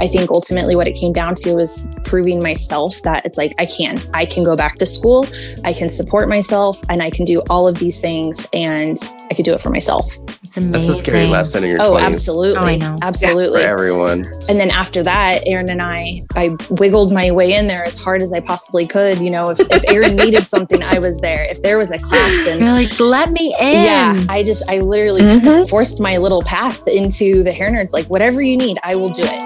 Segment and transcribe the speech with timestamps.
[0.00, 3.66] I think ultimately what it came down to was proving myself that it's like I
[3.66, 3.98] can.
[4.14, 5.26] I can go back to school,
[5.64, 8.96] I can support myself, and I can do all of these things and
[9.30, 10.04] I could do it for myself.
[10.44, 10.72] It's amazing.
[10.72, 12.58] That's a scary lesson in your Oh, 20s absolutely.
[12.58, 12.96] Oh, I know.
[12.96, 13.62] for Absolutely.
[13.62, 14.24] everyone.
[14.48, 18.22] And then after that, Aaron and I, I wiggled my way in there as hard
[18.22, 19.18] as I possibly could.
[19.18, 21.44] You know, if, if Aaron needed something, I was there.
[21.44, 23.84] If there was a class and You're like, let me in.
[23.84, 27.92] yeah, I just, I literally kind of forced my little path into the hair nerds.
[27.92, 29.40] Like, whatever you need, I will do it.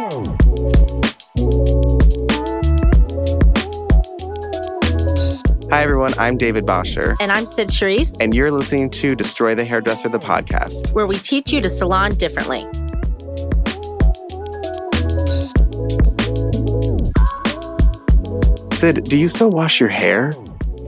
[5.72, 6.12] Hi, everyone.
[6.18, 10.18] I'm David Bosher, And I'm Sid Charisse, and you're listening to Destroy the Hairdresser, the
[10.18, 10.92] podcast.
[10.92, 12.66] where we teach you to salon differently.
[18.72, 20.34] Sid, do you still wash your hair?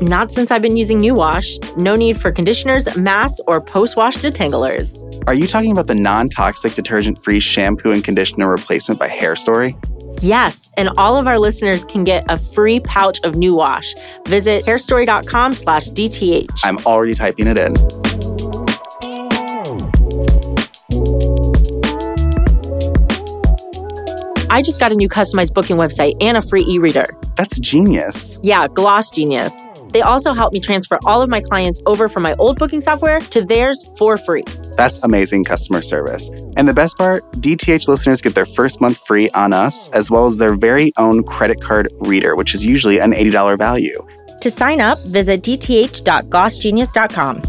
[0.02, 1.58] Not since I've been using New Wash.
[1.78, 5.00] No need for conditioners, masks, or post wash detanglers.
[5.26, 9.74] Are you talking about the non toxic detergent free shampoo and conditioner replacement by Hairstory?
[10.20, 13.94] Yes, and all of our listeners can get a free pouch of New Wash.
[14.26, 16.48] Visit hairstory.com slash DTH.
[16.64, 17.74] I'm already typing it in.
[24.50, 27.08] I just got a new customized booking website and a free e-reader.
[27.36, 28.38] That's genius.
[28.40, 29.73] Yeah, GlossGenius.
[29.94, 33.20] They also help me transfer all of my clients over from my old booking software
[33.20, 34.42] to theirs for free.
[34.76, 36.28] That's amazing customer service.
[36.56, 40.26] And the best part DTH listeners get their first month free on us, as well
[40.26, 44.04] as their very own credit card reader, which is usually an $80 value.
[44.40, 47.42] To sign up, visit dth.glossgenius.com.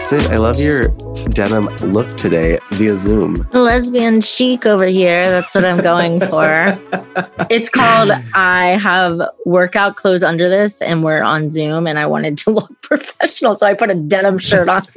[0.00, 3.34] Sid, I love your denim look today via Zoom.
[3.52, 5.30] Lesbian chic over here.
[5.30, 6.66] That's what I'm going for.
[7.50, 12.36] it's called I have workout clothes under this and we're on Zoom and I wanted
[12.38, 13.56] to look professional.
[13.56, 14.82] So I put a denim shirt on.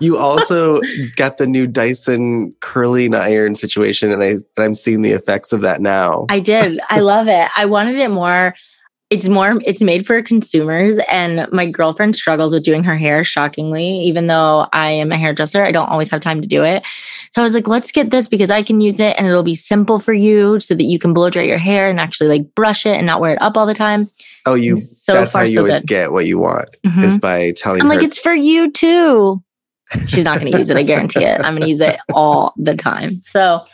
[0.00, 0.80] You also
[1.16, 5.62] got the new Dyson curling iron situation, and I and I'm seeing the effects of
[5.62, 6.26] that now.
[6.28, 6.78] I did.
[6.88, 7.48] I love it.
[7.56, 8.54] I wanted it more.
[9.10, 10.98] It's more, it's made for consumers.
[11.10, 13.88] And my girlfriend struggles with doing her hair, shockingly.
[14.00, 16.82] Even though I am a hairdresser, I don't always have time to do it.
[17.32, 19.54] So I was like, let's get this because I can use it and it'll be
[19.54, 22.84] simple for you so that you can blow dry your hair and actually like brush
[22.84, 24.08] it and not wear it up all the time.
[24.44, 25.88] oh, you so that's far, how you so always good.
[25.88, 27.02] get what you want Mhm.
[27.02, 29.42] is by telling I'm like, it's for you too.
[30.08, 30.76] She's not going to use it.
[30.76, 31.40] I guarantee it.
[31.40, 33.22] I'm going to use it all the time.
[33.22, 33.64] So,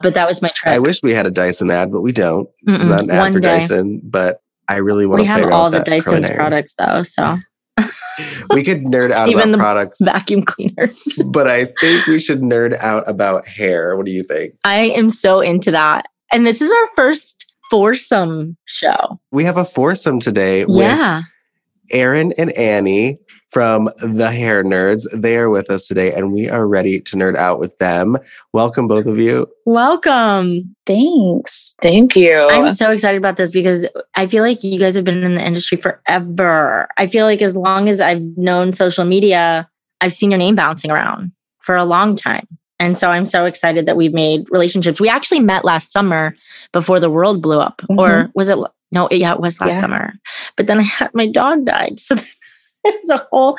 [0.00, 0.72] but that was my trick.
[0.72, 2.48] I wish we had a Dyson ad, but we don't.
[2.62, 2.90] This is Mm-mm.
[2.90, 3.48] not an ad One for day.
[3.58, 7.02] Dyson, but I really want we to play have all the Dyson's products though.
[7.02, 7.36] So
[8.50, 11.22] We could nerd out Even about the products, vacuum cleaners.
[11.26, 13.96] but I think we should nerd out about hair.
[13.96, 14.54] What do you think?
[14.64, 16.06] I am so into that.
[16.32, 19.20] And this is our first foursome show.
[19.30, 21.22] We have a foursome today with yeah.
[21.92, 23.18] Aaron and Annie
[23.56, 25.06] from the Hair Nerds.
[25.18, 28.18] They are with us today, and we are ready to nerd out with them.
[28.52, 29.46] Welcome, both of you.
[29.64, 30.76] Welcome.
[30.84, 31.74] Thanks.
[31.80, 32.36] Thank you.
[32.50, 35.42] I'm so excited about this because I feel like you guys have been in the
[35.42, 36.86] industry forever.
[36.98, 39.66] I feel like as long as I've known social media,
[40.02, 42.46] I've seen your name bouncing around for a long time.
[42.78, 45.00] And so I'm so excited that we've made relationships.
[45.00, 46.36] We actually met last summer
[46.74, 47.80] before the world blew up.
[47.88, 48.30] Or mm-hmm.
[48.34, 48.58] was it?
[48.92, 49.80] No, yeah, it was last Yeah.
[49.80, 50.12] summer.
[50.56, 51.98] But then I had my dog died.
[52.06, 52.16] So
[52.94, 53.58] it was a whole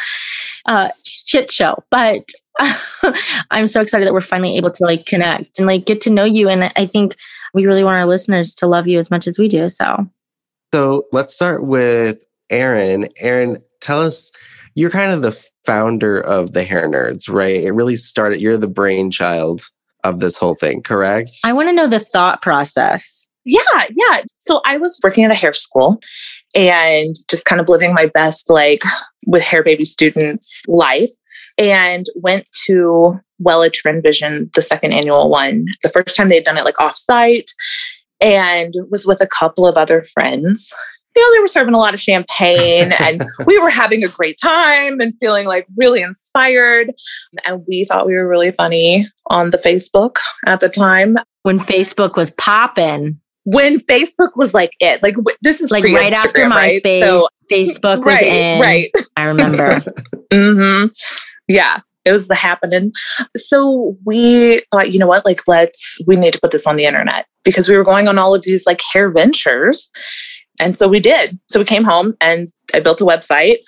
[0.65, 1.83] uh, shit show.
[1.89, 2.29] But
[3.51, 6.25] I'm so excited that we're finally able to like connect and like get to know
[6.25, 6.49] you.
[6.49, 7.15] And I think
[7.53, 9.69] we really want our listeners to love you as much as we do.
[9.69, 10.07] So
[10.73, 13.07] So let's start with Aaron.
[13.19, 14.31] Aaron, tell us.
[14.75, 15.31] You're kind of the
[15.65, 17.61] founder of the Hair Nerds, right?
[17.61, 18.39] It really started.
[18.39, 19.63] You're the brainchild
[20.03, 21.31] of this whole thing, correct?
[21.43, 23.27] I want to know the thought process.
[23.43, 23.59] yeah,
[23.89, 24.21] yeah.
[24.37, 25.99] So I was working at a hair school
[26.57, 28.81] and just kind of living my best, like
[29.25, 31.11] with hair baby students life,
[31.57, 35.65] and went to Wella Trend Vision, the second annual one.
[35.83, 37.51] The first time they'd done it like offsite,
[38.19, 40.73] and was with a couple of other friends.
[41.15, 44.37] You know, they were serving a lot of champagne and we were having a great
[44.39, 46.91] time and feeling like really inspired.
[47.43, 52.15] And we thought we were really funny on the Facebook at the time When Facebook
[52.17, 55.01] was popping, when Facebook was like it.
[55.01, 56.81] Like w- this is like right after pre-Instagram, right?
[56.83, 58.61] So, Facebook was right, in.
[58.61, 58.91] right.
[59.15, 59.81] I remember.
[60.33, 60.87] hmm
[61.47, 62.91] Yeah, it was the happening.
[63.37, 65.25] So we thought, you know what?
[65.25, 68.17] Like, let's we need to put this on the internet because we were going on
[68.17, 69.89] all of these like hair ventures,
[70.59, 71.39] and so we did.
[71.49, 73.59] So we came home and I built a website.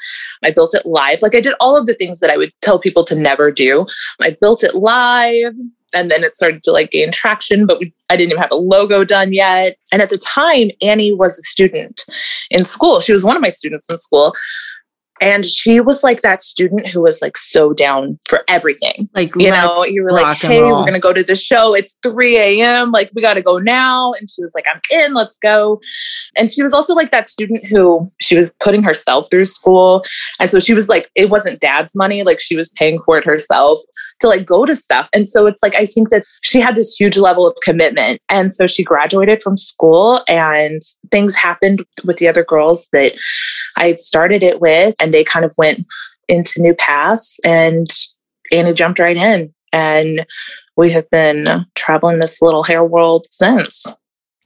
[0.43, 1.21] I built it live.
[1.21, 3.85] Like I did all of the things that I would tell people to never do.
[4.19, 5.53] I built it live.
[5.93, 8.55] And then it started to like gain traction, but we, I didn't even have a
[8.55, 9.77] logo done yet.
[9.91, 12.01] And at the time, Annie was a student
[12.51, 12.99] in school.
[12.99, 14.33] She was one of my students in school.
[15.21, 19.09] And she was like that student who was like so down for everything.
[19.13, 21.75] Like, You know, you were like, hey, we're going to go to the show.
[21.75, 22.91] It's 3 a.m.
[22.91, 24.13] Like, we got to go now.
[24.13, 25.81] And she was like, I'm in, let's go.
[26.37, 30.03] And she was also like that student who she was putting herself through school.
[30.39, 32.23] And so she was like, it wasn't dad's money.
[32.23, 33.79] Like, she was paying for it herself
[34.19, 35.09] to like go to stuff.
[35.13, 38.21] And so it's like, I think that she had this huge level of commitment.
[38.29, 40.81] And so she graduated from school and
[41.11, 43.13] things happened with the other girls that
[43.75, 45.85] I had started it with, and they kind of went
[46.27, 47.39] into new paths.
[47.45, 47.89] And
[48.51, 49.53] Annie jumped right in.
[49.71, 50.25] And
[50.75, 53.85] we have been traveling this little hair world since.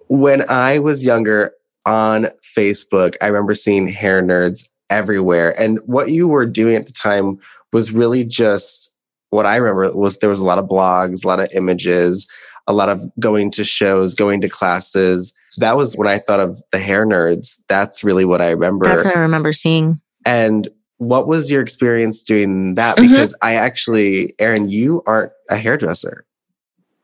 [0.07, 1.54] When I was younger
[1.86, 2.27] on
[2.57, 5.60] Facebook, I remember seeing hair nerds everywhere.
[5.60, 7.39] And what you were doing at the time
[7.71, 8.95] was really just
[9.30, 12.30] what I remember was there was a lot of blogs, a lot of images,
[12.68, 15.33] a lot of going to shows, going to classes.
[15.57, 17.60] That was when I thought of the hair nerds.
[17.68, 18.86] That's really what I remember.
[18.86, 20.00] That's what I remember seeing.
[20.25, 20.68] And
[20.98, 22.98] what was your experience doing that?
[22.98, 23.10] Mhm.
[23.10, 26.25] Because I actually, Aaron, you aren't a hairdresser.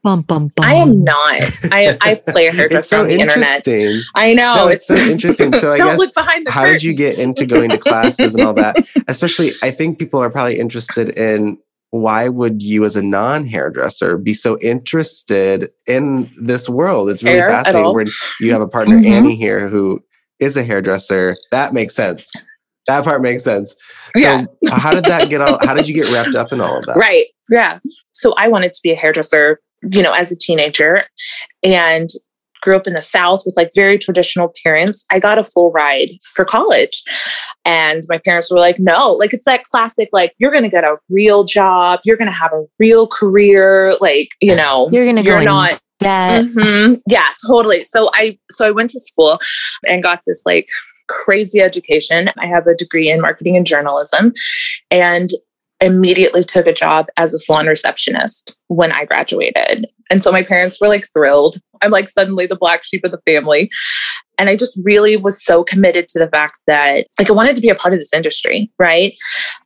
[0.01, 0.65] Bum, bum, bum.
[0.65, 1.41] I am not.
[1.73, 3.67] I, I play a hairdresser It's so on the internet.
[3.67, 4.01] interesting.
[4.15, 4.55] I know.
[4.55, 5.53] No, it's so interesting.
[5.53, 8.45] So I guess look behind the how did you get into going to classes and
[8.45, 8.77] all that?
[9.09, 11.57] Especially, I think people are probably interested in
[11.91, 17.09] why would you, as a non-hairdresser, be so interested in this world?
[17.09, 18.07] It's really Hair fascinating when
[18.39, 19.05] you have a partner, Mhm.
[19.05, 20.01] Annie, here, who
[20.39, 21.35] is a hairdresser.
[21.51, 22.31] That makes sense.
[22.87, 23.75] That part makes sense.
[24.17, 24.45] So, Yeah.
[24.71, 25.59] how did that get all?
[25.65, 26.95] How did you get wrapped up in all of that?
[26.95, 27.27] Right.
[27.49, 27.79] Yeah.
[28.11, 29.59] So I wanted to be a hairdresser,
[29.91, 31.01] you know, as a teenager
[31.63, 32.09] and
[32.61, 35.05] grew up in the South with like very traditional parents.
[35.11, 37.03] I got a full ride for college.
[37.63, 40.83] And my parents were like, no, like it's that classic, like, you're going to get
[40.83, 41.99] a real job.
[42.03, 43.95] You're going to have a real career.
[44.01, 46.45] Like, you know, You're gonna go you're in not Debt.
[46.45, 46.97] Mhm.
[47.09, 47.83] Yeah, totally.
[47.83, 49.37] So I so I went to school
[49.85, 50.69] and got this like
[51.09, 52.29] crazy education.
[52.37, 54.31] I have a degree in marketing and journalism
[54.89, 55.31] and
[55.81, 59.85] immediately took a job as a salon receptionist when I graduated.
[60.09, 61.55] And so my parents were like thrilled.
[61.81, 63.69] I'm like suddenly the black sheep of the family.
[64.37, 67.61] And I just really was so committed to the fact that like I wanted to
[67.61, 69.13] be a part of this industry, right?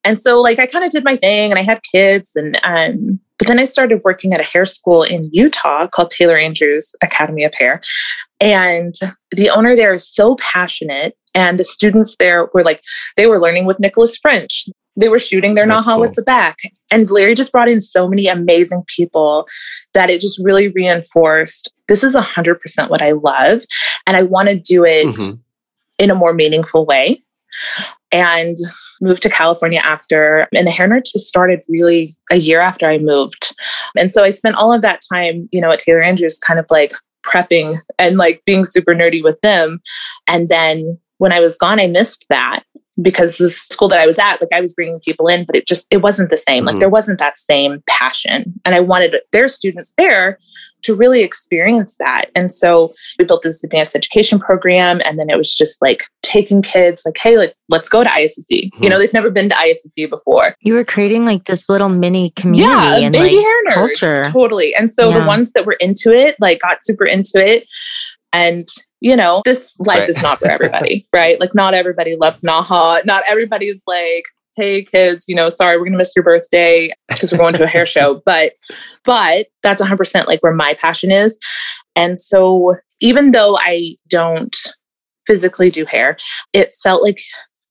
[0.04, 3.20] And so like I kind of did my thing and I had kids and um
[3.44, 7.44] but then I started working at a hair school in Utah called Taylor Andrews Academy
[7.44, 7.82] of Hair.
[8.40, 8.94] And
[9.32, 12.82] the owner there is so passionate and the students there were like
[13.18, 14.64] they were learning with Nicholas French.
[14.96, 16.00] They were shooting their Naha cool.
[16.00, 16.56] with the back.
[16.90, 19.46] And Larry just brought in so many amazing people
[19.94, 23.64] that it just really reinforced this is 100% what I love.
[24.08, 25.40] And I want to do it Mhm.
[26.00, 27.22] in a more meaningful way.
[28.10, 28.56] And
[29.04, 32.98] moved to California after, and the hair nerds was started really a year after I
[32.98, 33.56] moved.
[33.98, 36.66] And so I spent all of that time, you know, at Taylor Andrews kind of
[36.70, 36.94] like
[37.26, 39.82] prepping and like being super nerdy with them.
[40.28, 42.64] And then when I was gone, I missed that
[43.02, 45.68] because the school that I was at, like I was bringing people in, but it
[45.68, 46.64] just, it wasn't the same.
[46.66, 46.80] Like Mhm.
[46.82, 48.54] there wasn't that same passion.
[48.66, 50.38] And I wanted their students there
[50.84, 52.26] to really experience that.
[52.36, 55.02] And so we built this advanced education program.
[55.06, 58.70] And then it was just like taking kids, like, hey, like, let's go to ISSC.
[58.82, 60.56] You know, they've never been to ISSC before.
[60.60, 63.74] You were creating like this little mini community Yeah, and baby like hair nerds.
[63.74, 64.26] culture.
[64.32, 64.76] Totally.
[64.76, 65.20] And so Yeah.
[65.20, 67.66] the ones that were into it, like, got super into it.
[68.34, 68.68] And
[69.02, 70.10] you know, this life Right.
[70.10, 71.40] is not for everybody, right?
[71.40, 73.04] Like, not everybody loves Naha.
[73.06, 74.24] Not everybody's like,
[74.56, 77.68] hey kids, you know, sorry, we're gonna miss your birthday because we're going to a
[77.68, 78.22] hair show.
[78.26, 78.54] But
[79.04, 81.38] but that's 100% like where my passion is.
[81.96, 84.56] And so even though I don't
[85.28, 86.18] physically do hair,
[86.54, 87.22] it felt like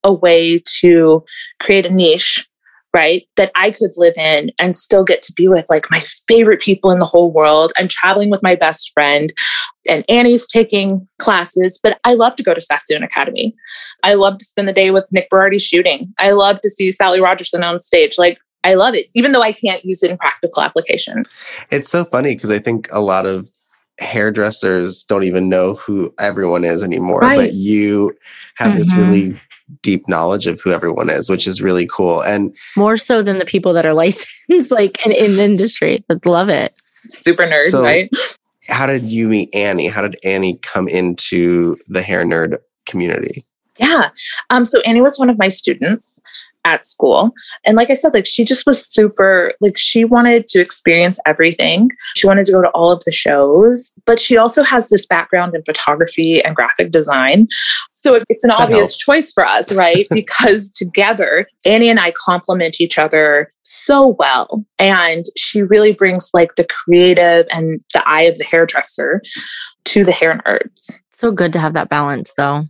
[0.03, 1.23] a way to
[1.61, 2.47] create a niche
[2.93, 6.61] right that i could live in and still get to be with like my favorite
[6.61, 7.73] people in the whole world.
[7.77, 9.33] I'm traveling with my best friend
[9.89, 13.55] and annie's taking classes but i love to go to sassoon academy.
[14.03, 16.13] I love to spend the day with nick berardi shooting.
[16.19, 18.17] I love to see sally rogerson on stage.
[18.17, 21.23] Like i love it even though i can't use it in practical application.
[21.71, 23.47] It's so funny because I think a lot of
[23.99, 27.37] hairdressers don't even know who everyone is anymore, Right.
[27.37, 28.11] but you
[28.55, 28.97] have this Mhm.
[28.97, 29.39] really
[29.81, 32.21] deep knowledge of who everyone is, which is really cool.
[32.21, 36.03] And More so than the people that are licensed like in, in the industry.
[36.09, 36.73] I love it.
[37.09, 38.09] super nerd So- right
[38.69, 39.87] how did you meet Annie?
[39.87, 43.43] How did Annie come into the hair nerd community?
[43.77, 44.09] Yeah.
[44.49, 46.21] Um, so Annie was one of my students
[46.65, 47.33] at school.
[47.65, 51.89] And like I said, like she just was super, like she wanted to experience everything.
[52.15, 55.55] She wanted to go to all of the shows, but she also has this background
[55.55, 57.47] in photography and graphic design.
[57.91, 58.97] So it- it's an That obvious helps.
[58.97, 60.07] choice for us, right?
[60.11, 64.65] because together, Annie and I complement each other so well.
[64.79, 69.21] And she really brings like the creative and the eye of the hairdresser
[69.85, 70.99] to the hair nerds.
[71.13, 72.65] So good to have that balance though.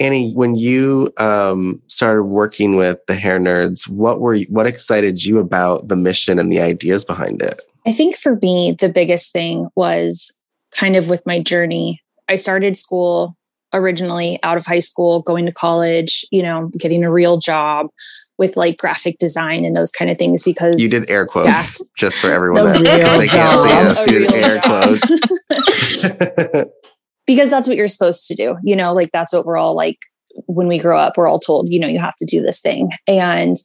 [0.00, 5.24] Annie, when you um, started working with the Hair Nerds, what were you, what excited
[5.24, 7.60] you about the mission and the ideas behind it?
[7.86, 10.36] I think for me, the biggest thing was
[10.76, 12.00] kind of with my journey.
[12.28, 13.36] I started school
[13.72, 17.88] originally out of high school, going to college, you know, getting a real job
[18.36, 21.46] with like graphic design and those kind of things because you did air quotes
[21.80, 21.86] Yeah.
[21.96, 24.06] just for everyone that real they can't see us.
[24.08, 24.98] You did air job.
[24.98, 26.64] quotes.
[27.26, 28.56] because that's what you're supposed to do.
[28.62, 29.98] You know, like that's what we're all like
[30.46, 32.90] when we grow up, we're all told, you know, you have to do this thing.
[33.06, 33.56] And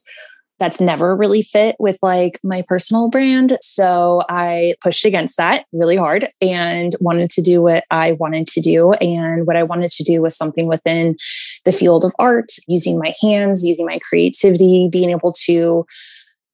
[0.60, 3.56] that's never really fit with like my personal brand.
[3.62, 8.60] So I pushed against that really hard and wanted to do what I wanted to
[8.60, 8.92] do.
[8.92, 11.16] And what I wanted to do was something within
[11.64, 15.86] the field of art, using my hands, using my creativity, being able to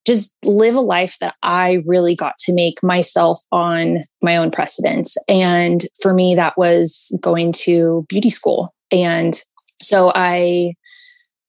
[0.06, 5.16] just live a life that I really got to make myself on my own precedence.
[5.28, 8.72] And for me, that was going to beauty school.
[8.92, 9.36] And
[9.82, 10.74] so I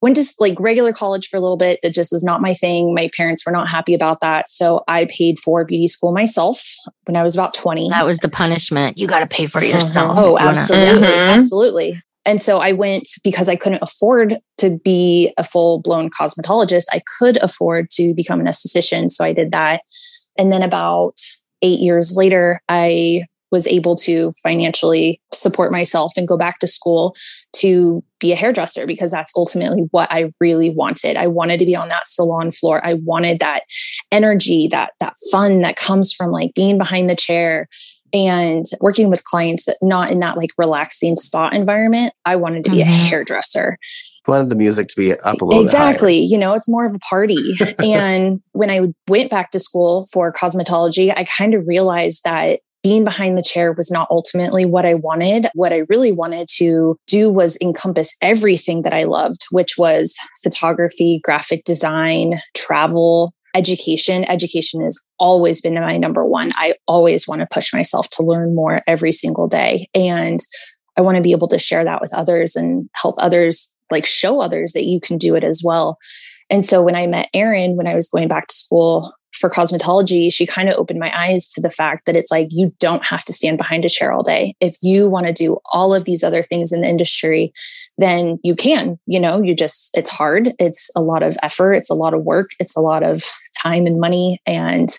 [0.02, 1.80] went to like regular college for a little bit.
[1.82, 2.94] It just was not my thing.
[2.94, 4.48] My parents were not happy about that.
[4.50, 6.64] So I paid for beauty school myself
[7.06, 7.90] when I was about 20.
[7.90, 8.98] That was the punishment.
[8.98, 10.18] You got to pay for yourself.
[10.18, 11.08] Oh, if you wanna- absolutely.
[11.08, 11.36] Mhm.
[11.36, 12.02] Absolutely.
[12.28, 16.86] And so I went because I couldn't afford to be a full blown cosmetologist.
[16.92, 19.10] I could afford to become an esthetician.
[19.10, 19.82] So I did that.
[20.38, 21.16] And then about
[21.62, 27.16] eight years later, I was able to financially support myself and go back to school
[27.54, 31.16] to be a hairdresser because that's ultimately what I really wanted.
[31.16, 32.86] I wanted to be on that salon floor.
[32.86, 33.64] I wanted that
[34.12, 37.70] energy, that that fun that comes from like being behind the chair
[38.14, 42.14] and working with clients that not in that like relaxing spa environment.
[42.26, 43.10] I wanted to be a Mhm.
[43.10, 43.78] hairdresser.
[44.28, 46.18] Wanted the music to be up a little bit Exactly.
[46.18, 47.56] You know, it's more of a party.
[47.80, 53.04] and when I went back to school for cosmetology, I kind of realized that being
[53.04, 55.48] behind the chair was not ultimately what I wanted.
[55.56, 61.20] What I really wanted to do was encompass everything that I loved, which was photography,
[61.24, 64.24] graphic design, travel, education.
[64.26, 66.52] Education has always been my number one.
[66.56, 69.90] I always want to push myself to learn more every single day.
[69.96, 70.40] And
[70.98, 74.40] I want to be able to share that with others and help others, like show
[74.40, 75.98] others that you can do it as well.
[76.50, 80.32] And so when I met Erin, when I was going back to school for cosmetology,
[80.32, 83.26] she kind of opened my eyes to the fact that it's like you don't have
[83.26, 84.54] to stand behind a chair all day.
[84.60, 87.52] If you want to do all of these other things in the industry,
[87.98, 89.00] then you can.
[89.06, 90.52] You know, you just, it's hard.
[90.60, 91.74] It's a lot of effort.
[91.74, 92.52] It's a lot of work.
[92.60, 93.24] It's a lot of
[93.62, 94.90] time and money and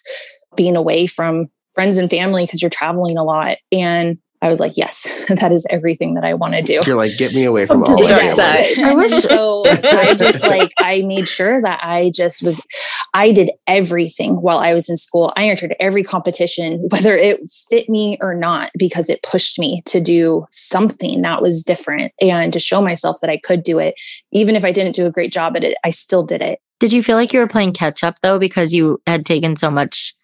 [0.56, 3.58] being away from friends and family because you're traveling a lot.
[3.70, 6.80] And I was like, yes, that is everything that I want to do.
[6.87, 8.61] You're like, get me away from all Completely that.
[8.76, 8.78] Yes.
[8.78, 12.64] I And wish- so I just like I made sure that I just was
[13.14, 15.33] I did everything while I was in school.
[15.37, 20.00] I entered every competition, whether it fit me or not, because it pushed me to
[20.00, 23.95] do something that was different and to show myself that I could do it.
[24.33, 26.61] Even if I didn't do a great job at it, I still did it.
[26.80, 29.71] Did you feel like you were playing catch up though because you had taken so
[29.71, 30.14] much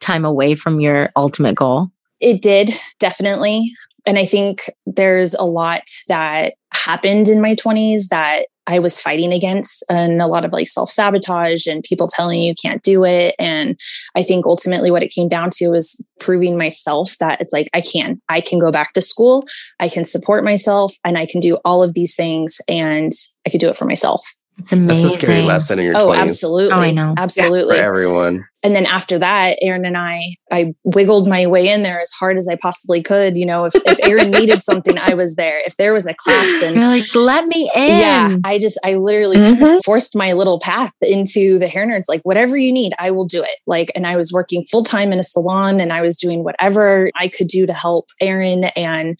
[0.00, 1.90] time away from your ultimate goal?
[2.20, 3.72] It did definitely.
[4.06, 9.32] And I think there's a lot that happened in my 20s that I was fighting
[9.32, 13.04] against, and a lot of like self sabotage and people telling you you can't do
[13.04, 13.34] it.
[13.38, 13.76] And
[14.14, 17.80] I think ultimately what it came down to was proving myself that it's like, I
[17.80, 19.44] can, I can go back to school,
[19.80, 23.10] I can support myself, and I can do all of these things, and
[23.46, 24.22] I could do it for myself.
[24.58, 24.86] It's amazing.
[25.02, 26.72] That's a scary lesson in your Oh, 20s absolutely.
[26.72, 27.06] Oh, I know.
[27.16, 27.78] for Absolutely.
[27.78, 28.44] everyone.
[28.62, 32.36] And then after that, Aaron and I, I wiggled my way in there as hard
[32.36, 33.36] as I possibly could.
[33.36, 35.60] You know, if, if Aaron needed something, I was there.
[35.64, 37.98] If there was a class and You're like, let me in.
[37.98, 39.78] yeah, I just, I literally kind of mm-hmm.
[39.84, 42.04] forced my little path into the hair nerds.
[42.06, 43.56] Like, whatever you need, I will do it.
[43.66, 47.10] Like, and I was working full time in a salon and I was doing whatever
[47.16, 49.18] I could do to help Aaron and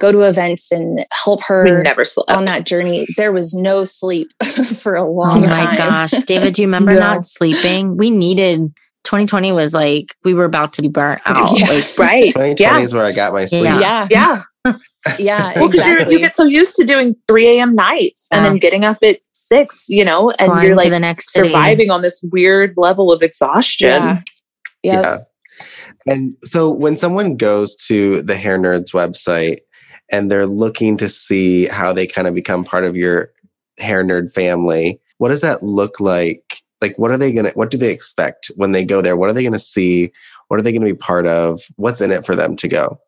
[0.00, 2.30] go to events and help her never slept.
[2.30, 3.06] on that journey.
[3.16, 4.28] There was no sleep
[4.80, 5.44] for a oh long time.
[5.44, 5.76] Oh my time.
[5.76, 6.10] gosh.
[6.24, 7.00] David, do you remember No.
[7.00, 7.96] not sleeping?
[7.96, 11.58] We needed 2020 was like we were about to be burnt out.
[11.58, 11.66] Yeah.
[11.66, 12.26] Like right.
[12.34, 12.78] 2020 Yeah.
[12.78, 13.64] is where I got my sleep.
[13.64, 14.06] Yeah.
[14.10, 14.42] Yeah.
[14.64, 14.74] Yeah.
[15.18, 15.52] Yeah.
[15.56, 16.14] Well, because exactly.
[16.14, 17.74] you get so used to doing 3 a.m.
[17.74, 21.32] nights and then getting up at six, you know, and flying you're like the next
[21.32, 21.48] city.
[21.48, 23.88] surviving on this weird level of exhaustion.
[23.88, 24.20] Yeah.
[24.84, 25.04] Yep.
[25.04, 25.18] Yeah.
[26.06, 29.58] And so when someone goes to the Hair Nerds website
[30.10, 33.32] and they're looking to see how they kind of become part of your
[33.78, 36.61] hair nerd family, what does that look like?
[36.82, 39.16] Like, what are they going to, what do they expect when they go there?
[39.16, 40.12] What are they going to see?
[40.48, 41.62] What are they going to be part of?
[41.76, 42.98] What's in it for them to go?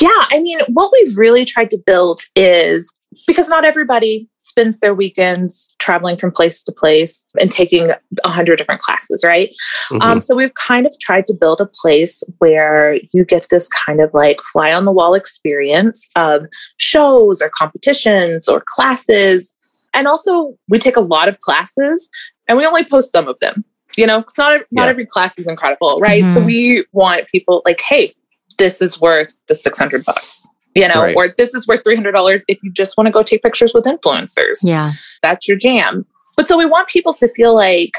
[0.00, 2.92] Yeah, I mean, what we've really tried to build is
[3.26, 7.90] because not everybody spends their weekends traveling from place to place and taking
[8.24, 9.50] a hundred different classes, right?
[9.90, 10.00] Mhm.
[10.00, 14.00] Um, so we've kind of tried to build a place where you get this kind
[14.00, 16.46] of like fly on the wall experience of
[16.78, 19.56] shows or competitions or classes.
[19.92, 22.08] And also, we take a lot of classes
[22.50, 23.64] and we only post some of them.
[23.96, 24.90] You know, because not not Yeah.
[24.90, 26.22] every class is incredible, right?
[26.32, 26.44] So Mhm.
[26.46, 28.14] we want people like, hey,
[28.58, 30.46] this is worth the six hundred bucks.
[30.76, 31.16] You know, Right.
[31.16, 33.72] or this is worth three hundred dollars if you just want to go take pictures
[33.74, 34.92] with influencers Yeah.
[35.22, 36.06] that's your jam.
[36.36, 37.92] But so we want people to feel like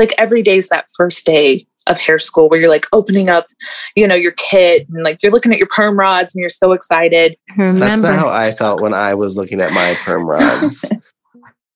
[0.00, 3.46] like every day's that first day of hair school where you're like opening up,
[3.94, 6.72] you know, your kit and like you're looking at your perm rods and you're so
[6.72, 7.36] excited.
[7.56, 7.78] Remember.
[7.80, 10.84] That's not how I felt when I was looking at my perm rods.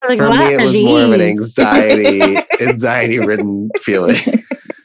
[0.08, 4.16] like, For me, it was more of an anxiety, anxiety ridden feeling.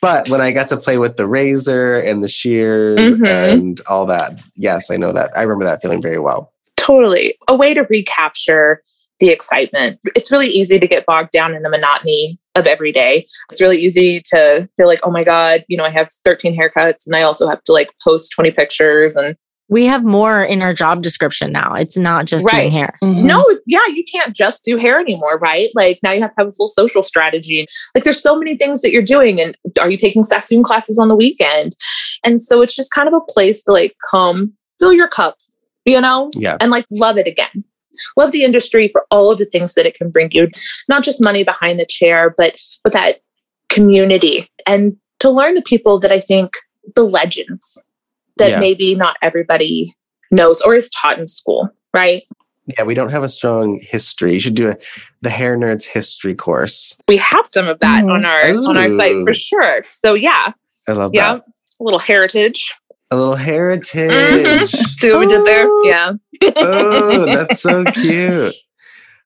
[0.00, 3.52] but when I got to play with the razor and the shears Mhm.
[3.52, 5.36] and all that, yes, I know that.
[5.36, 6.52] I remember that feeling very well.
[6.76, 7.34] Totally.
[7.48, 8.82] A way to recapture
[9.20, 9.98] the excitement.
[10.14, 13.26] It's really easy to get bogged down in the monotony of every day.
[13.50, 17.04] It's really easy to feel like, oh my God, you know, I have 13 haircuts
[17.06, 19.36] and I also have to like post 20 pictures and
[19.68, 21.74] We have more in our job description now.
[21.74, 22.62] It's not just Right.
[22.62, 22.98] doing hair.
[23.02, 23.24] Mhm.
[23.24, 25.68] No, yeah, you can't just do hair anymore, right?
[25.74, 27.66] Like now you have to have a full social strategy.
[27.94, 29.40] Like there's so many things that you're doing.
[29.40, 31.76] And are you taking Sassoon classes on the weekend?
[32.24, 35.36] And so it's just kind of a place to like come fill your cup,
[35.84, 36.56] you know, Yeah.
[36.60, 37.64] and like love it again.
[38.16, 40.48] Love the industry for all of the things that it can bring you,
[40.88, 43.18] not just money behind the chair, but but that
[43.68, 46.52] community and to learn the people that I think
[46.94, 47.82] the legends
[48.38, 48.60] that Yeah.
[48.60, 49.92] maybe not everybody
[50.30, 52.22] knows or is taught in school, right?
[52.76, 54.34] Yeah, we don't have a strong history.
[54.34, 54.76] You should do a
[55.22, 56.96] the hair nerds history course.
[57.08, 58.12] we have some of that Mhm.
[58.12, 59.84] on our on our site for sure.
[59.88, 60.52] So yeah,
[60.86, 61.44] I love yeah, that.
[61.80, 62.72] a little heritage.
[63.10, 64.10] A little heritage.
[64.12, 64.68] Mhm.
[64.98, 65.66] See what we did there?
[65.84, 66.12] Yeah.
[66.56, 68.52] oh, that's so cute.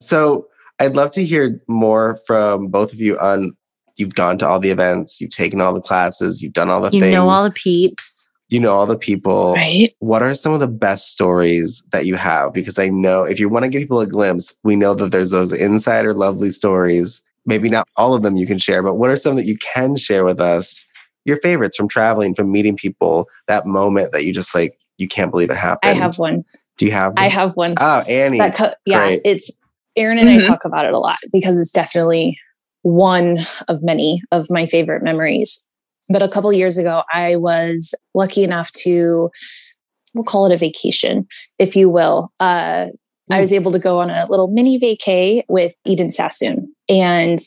[0.00, 0.46] So
[0.78, 3.52] I'd love to hear more from both of you on
[3.96, 6.90] you've gone to all the events, you've taken all the classes, you've done all the
[6.92, 8.11] You things, know all the peeps.
[8.52, 9.54] You know all the people.
[9.54, 9.88] Right.
[10.00, 12.52] What are some of the best stories that you have?
[12.52, 15.30] Because I know if you want to give people a glimpse, we know that there's
[15.30, 17.22] those insider lovely stories.
[17.46, 19.96] Maybe not all of them you can share, but what are some that you can
[19.96, 20.86] share with us?
[21.24, 25.30] Your favorites from traveling, from meeting people, that moment that you just like, you can't
[25.30, 25.90] believe it happened.
[25.90, 26.44] I have one.
[26.76, 27.14] Do you have?
[27.16, 27.74] I have one.
[27.80, 28.38] Oh, Annie.
[28.38, 29.22] that co- yeah, Great.
[29.24, 29.50] it's
[29.96, 30.42] Aaron and Mhm.
[30.42, 32.36] I talk about it a lot because it's definitely
[32.82, 35.66] one of many of my favorite memories.
[36.12, 39.30] But a couple years ago, I was lucky enough to,
[40.14, 41.26] we'll call it a vacation,
[41.58, 42.30] if you will.
[42.38, 42.86] Uh,
[43.30, 46.74] I was able to go on a little mini vacay with Eden Sassoon.
[46.88, 47.38] And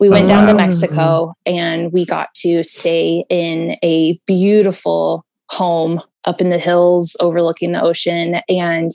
[0.00, 0.54] we went Oh, down to.
[0.54, 7.72] Mexico and we got to stay in a beautiful home up in the hills overlooking
[7.72, 8.40] the ocean.
[8.48, 8.90] And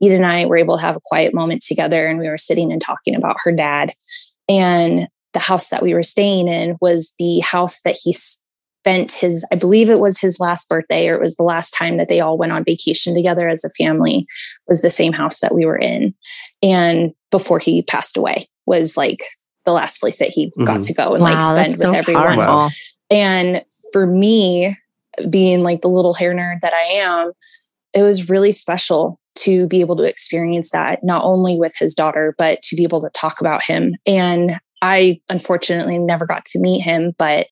[0.00, 2.72] Eden and I were able to have a quiet moment together and we were sitting
[2.72, 3.92] and talking about her dad.
[4.48, 8.14] And the house that we were staying in was the house that he
[8.86, 11.96] spent his, I believe it was his last birthday or it was the last time
[11.96, 14.26] that they all went on vacation together as a family,
[14.68, 16.14] was the same house that we were in.
[16.62, 19.24] And before he passed away was like
[19.64, 20.86] the last place that he got Mhm.
[20.86, 22.36] to go and like spend with so everyone.
[22.36, 22.70] Wow.
[23.10, 24.76] And for me,
[25.30, 27.32] being like the little hair nerd that I am,
[27.92, 32.36] it was really special to be able to experience that, not only with his daughter,
[32.38, 33.96] but to be able to talk about him.
[34.06, 37.48] And I unfortunately never got to meet him, but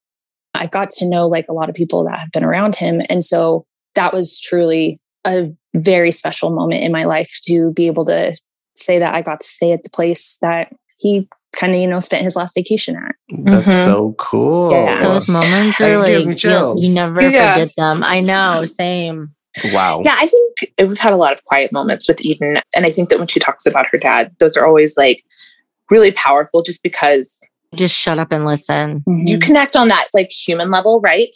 [0.54, 3.00] I got to know like a lot of people that have been around him.
[3.08, 8.04] And so that was truly a very special moment in my life to be able
[8.06, 8.34] to
[8.76, 12.00] say that I got to stay at the place that he kind of, you know,
[12.00, 13.14] spent his last vacation at.
[13.44, 13.84] That's Mhm.
[13.84, 14.72] so cool.
[14.72, 15.00] Yeah.
[15.00, 17.54] Those moments It are like gives me you, you never Yeah.
[17.54, 18.02] forget them.
[18.02, 19.30] I know, same.
[19.72, 20.02] Wow.
[20.04, 22.56] Yeah, I think we've had a lot of quiet moments with Eden.
[22.74, 25.22] And I think that when she talks about her dad, those are always like
[25.90, 27.38] really powerful just because
[27.76, 29.02] Just shut up and listen.
[29.06, 31.28] you connect on that like human level, right?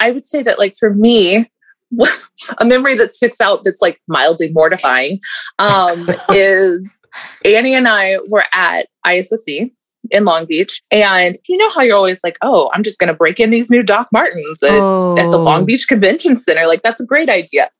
[0.00, 1.50] I would say that like for me,
[2.58, 5.18] a memory that sticks out that's like mildly mortifying
[5.58, 7.00] um, is
[7.44, 9.70] Annie and I were at ISSC
[10.10, 10.82] in Long Beach.
[10.90, 13.70] And you know how you're always like, oh, I'm just going to break in these
[13.70, 15.64] new Doc Martens at, at the Long Oh.
[15.64, 16.66] Beach Convention Center.
[16.66, 17.70] Like, that's a great idea.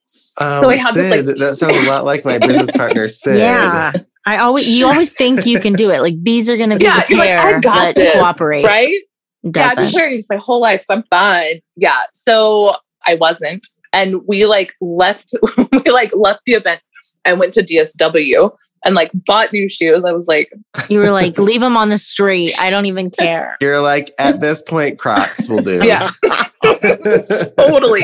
[0.40, 3.38] Um, So I had this, like- that sounds a lot like my business partner, Sid.
[3.38, 3.92] Yeah.
[4.26, 6.02] I always you always think you can do it.
[6.02, 8.64] Like these are gonna be Yeah, the you're like, I got that this, cooperate.
[8.64, 8.98] Right?
[9.42, 11.60] Yeah, I've been wearing these my whole life, so I'm fine.
[11.76, 12.00] Yeah.
[12.12, 12.74] So
[13.06, 13.64] I wasn't.
[13.92, 15.32] And we like left,
[15.72, 16.80] we like left the event
[17.24, 18.50] and went to DSW
[18.84, 20.02] and like bought new shoes.
[20.04, 20.50] I was like,
[20.88, 22.52] You were like, leave them on the street.
[22.58, 23.56] I don't even care.
[23.62, 25.84] You're like, at this point, Crocs will do.
[25.86, 26.10] yeah,
[27.58, 28.02] totally.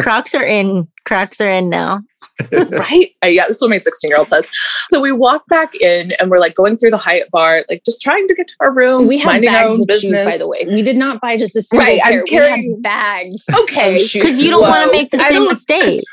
[0.00, 0.88] Crocs are in.
[1.10, 2.00] Cracks are in now.
[2.52, 3.06] right?
[3.24, 4.46] Uh, yeah, this is what my 16 year old says.
[4.92, 8.00] So we walk back in and we're like going through the Hyatt bar, like just
[8.00, 9.08] trying to get to our room.
[9.08, 10.20] We had bags of business.
[10.20, 10.64] shoes, by the way.
[10.68, 12.20] We did not buy just a single right, pair.
[12.20, 13.44] I'm carrying, we had bags.
[13.62, 16.04] Okay, because you don't want to make the same mistake.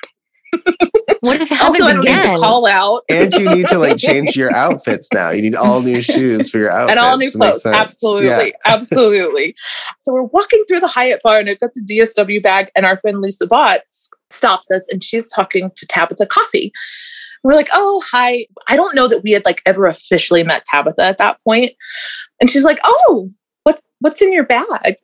[1.21, 2.19] what if it happens also, again?
[2.19, 3.03] I need to call out.
[3.11, 5.29] and you need to like change your outfits now.
[5.29, 6.91] You need all new shoes for your outfits.
[6.91, 7.65] And all new clothes.
[7.65, 8.47] Absolutely.
[8.47, 8.49] Yeah.
[8.65, 9.55] Absolutely.
[9.99, 12.97] So we're walking through the Hyatt bar and I've got the DSW bag and our
[12.97, 16.71] friend Lisa Botts stops us and she's talking to Tabatha Coffey.
[17.43, 18.45] We're like, oh, hi.
[18.67, 21.71] I don't know that we had like ever officially met Tabatha at that point.
[22.41, 23.29] And she's like, oh,
[23.63, 24.97] what, what's in your bag?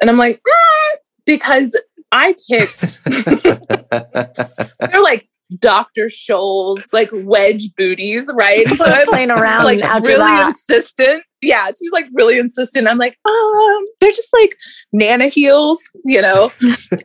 [0.00, 3.04] And I'm like, mm, because I picked,
[4.90, 5.28] they're like
[5.58, 6.06] Dr.
[6.06, 8.66] Scholl's like wedge booties, right?
[8.68, 10.48] So I'm playing around like really that.
[10.48, 11.22] insistent.
[11.42, 12.88] Yeah, she's like really insistent.
[12.88, 14.56] I'm like, um, they're just like
[14.92, 16.50] Nana heels, you know.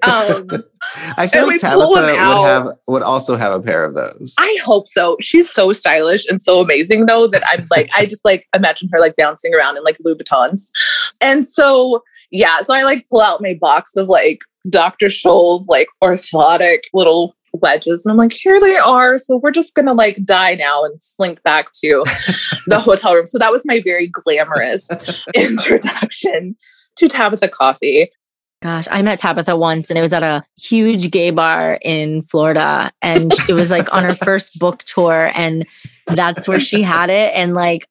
[0.03, 0.47] Um,
[1.17, 4.35] I feel like Tabatha would have would also have a pair of those.
[4.39, 5.17] I hope so.
[5.19, 8.99] She's so stylish and so amazing though that I'm like, I just like imagine her
[8.99, 10.71] like bouncing around in like Louboutins.
[11.21, 15.07] And so yeah, so I like pull out my box of like Dr.
[15.07, 18.05] Scholl's like orthotic little wedges.
[18.05, 19.17] And I'm like, here they are.
[19.17, 22.03] So we're just going to like die now and slink back to
[22.67, 23.27] the hotel room.
[23.27, 24.89] So that was my very glamorous
[25.35, 26.55] introduction
[26.97, 28.09] to Tabatha Coffey.
[28.61, 32.91] Gosh, I met Tabatha once and it was at a huge gay bar in Florida.
[33.01, 35.31] And it was like on her first book tour.
[35.33, 35.65] And
[36.07, 37.33] that's where she had it.
[37.33, 37.87] And like,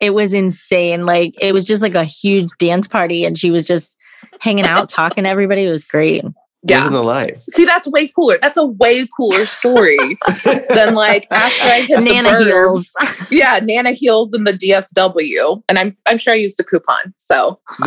[0.00, 1.06] it was insane.
[1.06, 3.24] Like, it was just like a huge dance party.
[3.24, 3.96] And she was just
[4.40, 5.64] hanging out, talking to everybody.
[5.64, 6.24] It was great
[6.68, 6.78] yeah.
[6.78, 7.42] living the life.
[7.50, 8.38] See, that's way cooler.
[8.40, 9.98] That's a way cooler story
[10.70, 12.94] than like after I hit Nana the heels.
[13.30, 17.14] yeah, Nana heels and the DSW, and I'm I'm sure I used a coupon.
[17.16, 17.60] So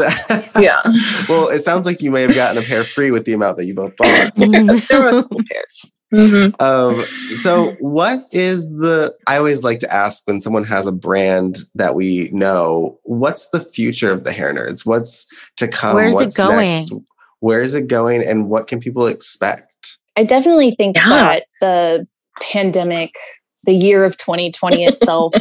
[0.60, 0.82] yeah.
[1.30, 3.66] well, it sounds like you may have gotten a pair free with the amount that
[3.66, 4.34] you both bought.
[4.88, 5.92] there were cool pairs.
[6.14, 6.62] Mm-hmm.
[6.62, 6.96] Um,
[7.38, 11.96] so what is the I always like to ask when someone has a brand that
[11.96, 14.86] we know, what's the future of the hair nerds?
[14.86, 15.96] What's to come?
[15.96, 16.70] Where's what's it going?
[16.70, 16.94] Next?
[17.42, 19.98] Where is it going and what can people expect?
[20.16, 21.10] I definitely think yeah.
[21.10, 22.08] that the
[22.42, 23.16] pandemic,
[23.66, 25.34] the year of 2020 itself,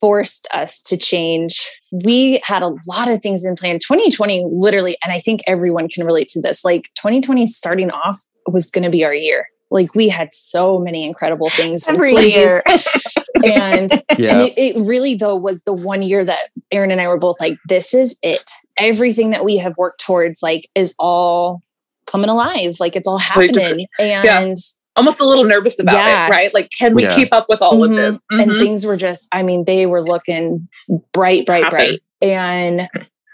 [0.00, 1.68] forced us to change.
[2.04, 3.78] We had a lot of things in plan.
[3.78, 6.64] 2020, literally, and I think everyone can relate to this.
[6.64, 9.46] Like 2020 starting off was going to be our year.
[9.70, 12.62] Like we had so many incredible things every year.
[13.44, 14.38] and, yeah.
[14.38, 16.38] and it, it really though was the one year that
[16.70, 18.50] Erin and I were both like, this is it.
[18.76, 21.62] Everything that we have worked towards like is all
[22.06, 22.76] coming alive.
[22.78, 23.86] Like it's all happening.
[23.98, 24.54] And yeah.
[24.94, 26.26] almost a little nervous about yeah.
[26.26, 26.54] it, right?
[26.54, 27.14] Like, can we yeah.
[27.14, 27.92] keep up with all mm-hmm.
[27.92, 28.16] of this?
[28.32, 28.40] Mm-hmm.
[28.40, 30.68] And things were just, I mean, they were looking
[31.12, 31.76] bright, bright, Happen.
[31.76, 32.00] bright.
[32.22, 32.88] And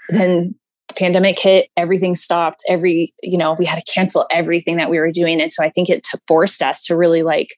[0.09, 0.55] then
[0.93, 2.63] pandemic hit, everything stopped.
[2.69, 5.41] Every, you know, we had to cancel everything that we were doing.
[5.41, 7.49] And so I think it t- forced us to really like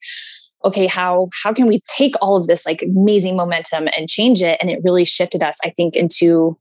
[0.65, 4.59] okay how how can we take all of this like amazing momentum and change it
[4.61, 6.59] and it really shifted us i think into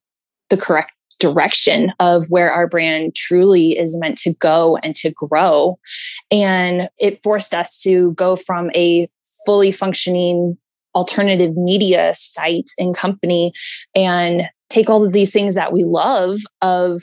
[0.50, 5.78] the correct direction of where our brand truly is meant to go and to grow
[6.32, 9.10] and it forced us to go from a
[9.46, 10.58] fully functioning
[10.96, 13.54] alternative media site and company
[13.96, 17.02] and take all of these things that we love of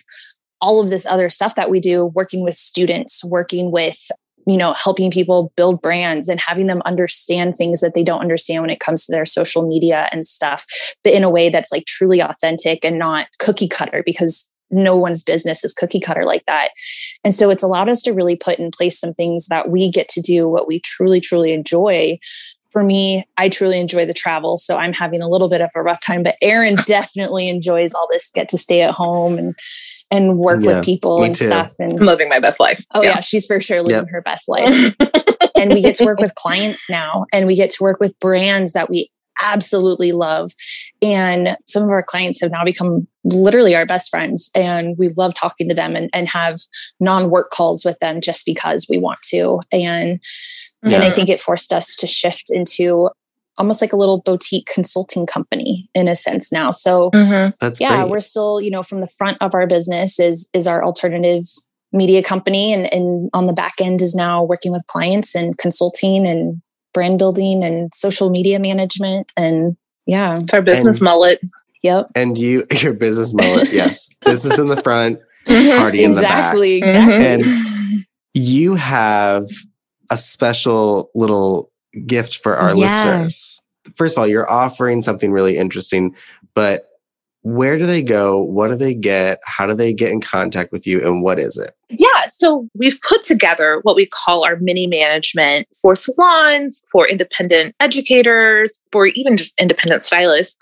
[0.60, 4.10] all of this other stuff that we do working with students working with
[4.46, 8.62] you know helping people build brands and having them understand things that they don't understand
[8.62, 10.66] when it comes to their social media and stuff
[11.04, 15.24] but in a way that's like truly authentic and not cookie cutter because no one's
[15.24, 16.70] business is cookie cutter like that.
[17.24, 20.08] And so it's allowed us to really put in place some things that we get
[20.10, 22.18] to do what we truly truly enjoy
[22.70, 24.58] for me, I truly enjoy the travel.
[24.58, 28.08] So I'm having a little bit of a rough time, but Erin definitely enjoys all
[28.10, 29.54] this get to stay at home and
[30.12, 31.46] and work yeah, with people and too.
[31.46, 31.72] stuff.
[31.78, 32.84] And I'm living my best life.
[32.94, 34.10] Oh yeah, yeah she's for sure living yep.
[34.10, 34.96] her best life.
[35.56, 38.72] and we get to work with clients now, and we get to work with brands
[38.72, 39.10] that we
[39.42, 40.50] absolutely love.
[41.02, 44.50] And some of our clients have now become literally our best friends.
[44.54, 46.56] And we love talking to them and, and have
[46.98, 49.60] non work calls with them just because we want to.
[49.72, 50.20] And
[50.82, 50.96] yeah.
[50.96, 53.10] and I think it forced us to shift into
[53.58, 56.70] almost like a little boutique consulting company in a sense now.
[56.70, 57.50] So mm-hmm.
[57.60, 58.10] That's yeah, great.
[58.10, 61.44] we're still, you know, from the front of our business is is our alternative
[61.92, 66.26] media company and, and on the back end is now working with clients and consulting
[66.26, 66.62] and
[66.94, 70.38] brand building and social media management and yeah.
[70.38, 71.40] It's our business and, mullet.
[71.82, 72.12] Yep.
[72.14, 74.08] And you your business mullet, yes.
[74.24, 75.78] business in the front, mm-hmm.
[75.78, 76.94] party in exactly, the back.
[76.94, 77.36] Exactly.
[77.36, 77.56] Exactly.
[77.94, 79.44] And you have
[80.10, 81.70] a special little
[82.06, 83.06] gift for our yes.
[83.06, 83.66] listeners.
[83.94, 86.14] First of all, you're offering something really interesting,
[86.54, 86.86] but
[87.42, 88.38] where do they go?
[88.38, 89.40] What do they get?
[89.46, 91.00] How do they get in contact with you?
[91.00, 91.72] And what is it?
[91.88, 97.74] Yeah, so we've put together what we call our mini management for salons, for independent
[97.80, 100.58] educators, for even just independent stylists.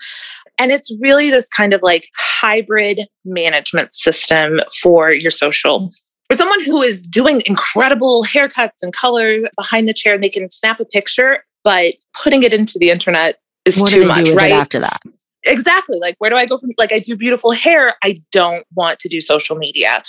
[0.57, 5.89] And it's really this kind of like hybrid management system for your social.
[6.29, 10.49] For someone who is doing incredible haircuts and colors behind the chair, and they can
[10.51, 14.51] snap a picture, but putting it into the internet is What too much, do right?
[14.51, 14.99] after that?
[15.45, 18.99] exactly like where do i go from like i do beautiful hair i don't want
[18.99, 20.03] to do social media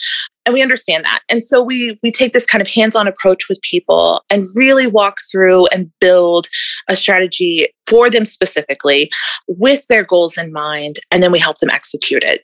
[0.44, 3.61] and we understand that and so we we take this kind of hands-on approach with
[3.62, 6.48] people and really walk through and build
[6.88, 9.09] a strategy for them specifically
[9.46, 12.42] with their goals in mind and then we help them execute it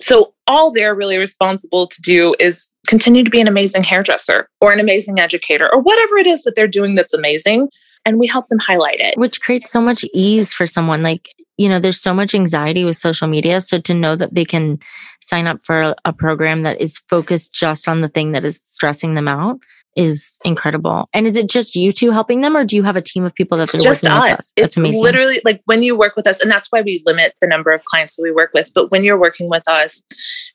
[0.00, 4.72] so all they're really responsible to do is continue to be an amazing hairdresser or
[4.72, 7.68] an amazing educator or whatever it is that they're doing that's amazing
[8.04, 11.02] and we help them highlight it Which creates so much ease for someone.
[11.02, 13.60] Like, you know, there's so much anxiety with social media.
[13.60, 14.78] So to know that they can
[15.20, 19.14] sign up for a, program that is focused just on the thing that is stressing
[19.14, 19.58] them out
[19.98, 21.08] is incredible.
[21.12, 23.34] And is it just you two helping them, or do you have a team of
[23.34, 24.38] people that's just working with us.
[24.40, 24.52] us?
[24.56, 27.72] It's literally like when you work with us, and that's why we limit the number
[27.72, 28.70] of clients that we work with.
[28.74, 30.02] But when you're working with us,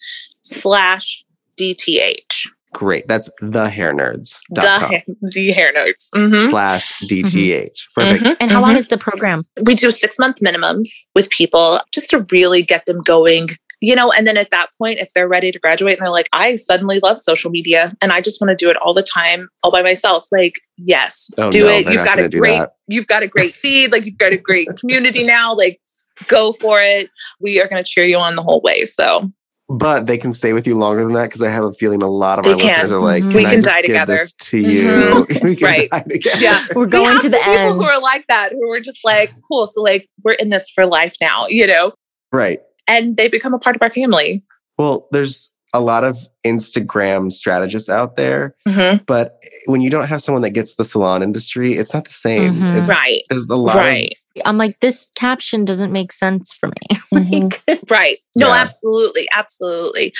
[0.43, 1.25] slash
[1.57, 2.49] DTH.
[2.73, 3.09] Great.
[3.09, 4.39] That's the hair nerds.
[4.51, 6.09] The, the hair nerds.
[6.15, 6.51] Mhm.
[6.51, 7.89] slash DTH.
[7.97, 8.25] Perfect.
[8.25, 8.37] Mhm.
[8.41, 8.79] And how long Mhm.
[8.79, 9.45] is the program?
[9.63, 13.49] we do six month minimums with people just to really get them going
[13.81, 16.29] you know and then at that point if they're ready to graduate and they're like
[16.33, 19.49] i suddenly love social media and i just want to do it all the time
[19.63, 23.23] all by myself like yes Oh, do no, it you've got a great you've got
[23.23, 25.81] a great feed like you've got a great community now like
[26.27, 27.09] go for it
[27.41, 29.31] we are going to cheer you on the whole way so
[29.69, 32.11] But they can stay with you longer than that because I have a feeling a
[32.11, 32.67] lot of They our can.
[32.67, 33.31] listeners are like, Mhm.
[33.31, 34.15] can We I can just die give together.
[34.17, 35.27] this to you?
[35.45, 35.89] we can Right.
[35.91, 36.41] die together.
[36.41, 37.75] yeah We're going have to the some people end.
[37.77, 40.85] who are like that who are just like cool so like we're in this for
[40.87, 41.93] life now you know
[42.33, 42.61] Right.
[42.91, 44.43] And they become a part of our family
[44.79, 49.05] Well, there's a lot of Instagram strategists out there, Mhm.
[49.07, 52.55] but when you don't have someone that gets the salon industry, it's not the same.
[52.57, 52.79] Mhm.
[52.83, 54.15] It- right there's a lot right
[54.47, 56.99] I'm like, this caption doesn't make sense for me.
[57.13, 58.19] Like, Right.
[58.37, 58.55] No, Yeah.
[58.55, 59.29] absolutely.
[59.35, 60.15] Absolutely.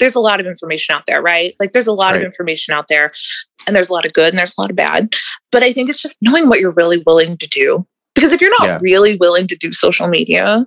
[0.00, 1.54] There's a lot of information out there, right?
[1.60, 3.10] Like there's a lot of information out there
[3.66, 5.14] and there's a lot of good and there's a lot of bad.
[5.52, 7.84] But I think it's just knowing what you're really willing to do.
[8.14, 8.78] Because if you're not Yeah.
[8.80, 10.64] really willing to do social media,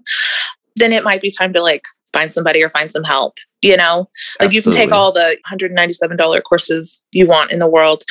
[0.79, 4.09] then it might be time to like find somebody or find some help, you know?
[4.39, 8.03] Like you can take all the $197 courses you want in the world.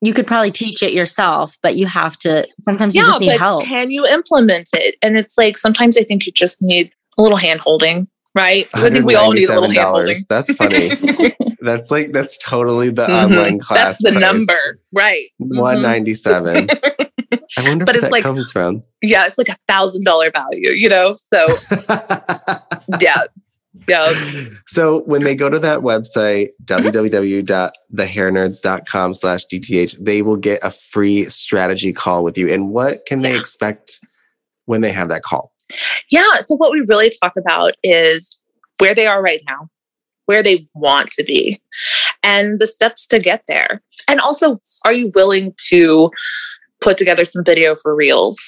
[0.00, 3.38] you could probably teach it yourself, but you have to, sometimes you just need but
[3.38, 3.64] help.
[3.64, 4.96] can you implement it?
[5.02, 8.68] And it's like sometimes I think you just need a little hand holding, right?
[8.74, 10.16] I think we all need a little hand holding.
[10.28, 10.90] That's funny.
[11.60, 13.24] that's like that's totally the Mhm.
[13.24, 14.00] online class.
[14.00, 14.20] That's the price.
[14.20, 15.26] number, right?
[15.42, 15.58] Mhm.
[15.60, 16.68] 197.
[17.32, 17.38] I
[17.68, 18.82] wonder But where it's like- comes from.
[19.02, 21.14] Yeah, it's like a thousand dollar value, you know?
[21.16, 21.46] So
[23.00, 23.24] yeah.
[23.86, 24.12] Yeah.
[24.66, 31.24] so when they go to that website, www.thehairnerds.com slash DTH, they will get a free
[31.24, 32.52] strategy call with you.
[32.52, 33.40] And what can they Yeah.
[33.40, 33.98] expect
[34.66, 35.52] when they have that call?
[36.10, 36.34] Yeah.
[36.46, 38.40] So what we really talk about is
[38.78, 39.68] where they are right now,
[40.26, 41.60] where they want to be,
[42.22, 43.82] and the steps to get there.
[44.06, 46.10] And also, are you willing to
[46.80, 48.38] put together some video for reels?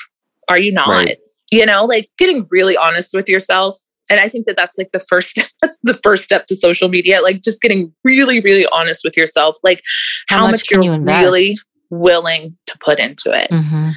[0.49, 0.89] Are you not?
[0.89, 1.19] Right.
[1.51, 3.79] You know, like getting really honest with yourself.
[4.09, 7.21] And I think that that's like the first that's the first step to social media,
[7.23, 9.83] like just getting really really honest with yourself, like
[10.29, 11.59] How how, much much, you're you really
[11.91, 13.51] willing to put into it.
[13.51, 13.95] Mhm.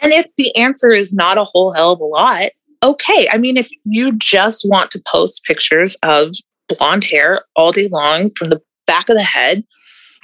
[0.00, 2.50] And if the answer is not a whole hell of a lot,
[2.82, 3.28] okay.
[3.30, 6.34] I mean, if you just want to post pictures of
[6.68, 9.64] blonde hair all day long from the back of the head,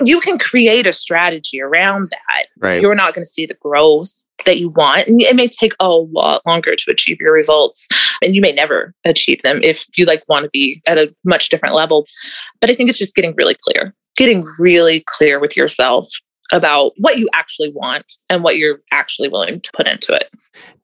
[0.05, 2.47] you can create a strategy around that.
[2.59, 2.81] Right.
[2.81, 4.13] You're not going to see the growth
[4.45, 5.09] that you want.
[5.09, 7.89] And it may take a lot longer to achieve your results.
[8.23, 11.49] And you may never achieve them if you like want to be at a much
[11.49, 12.07] different level.
[12.61, 16.09] But I think it's just getting really clear, getting really clear with yourself
[16.51, 20.31] about what you actually want and what you're actually willing to put into it.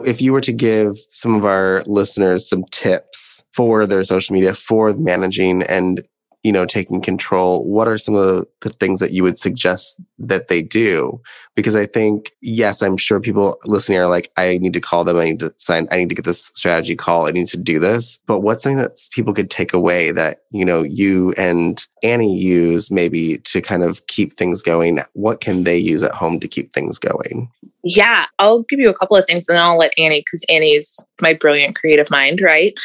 [0.04, 4.54] If you were to give some of our listeners some tips for their social media,
[4.54, 6.04] for managing and
[6.44, 10.48] you know, taking control, what are some of the, things that you would suggest that
[10.48, 11.20] they do?
[11.54, 15.16] Because I think, yes, I'm sure people listening are like, I need to call them.
[15.16, 15.88] I need to sign.
[15.90, 17.26] I need to get this strategy call.
[17.26, 18.20] I need to do this.
[18.26, 22.90] But what's something that people could take away that, you know, you and Annie use
[22.90, 25.00] maybe to kind of keep things going?
[25.14, 27.50] What can they use at home to keep things going?
[27.84, 30.98] Yeah, I'll give you a couple of things and then I'll let Annie, because Annie's
[31.20, 32.78] my brilliant creative mind, right?